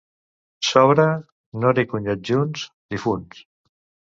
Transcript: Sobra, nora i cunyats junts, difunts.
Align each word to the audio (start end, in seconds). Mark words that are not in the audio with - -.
Sobra, 0.69 1.03
nora 1.65 1.83
i 1.83 1.89
cunyats 1.91 2.27
junts, 2.31 2.67
difunts. 2.95 3.45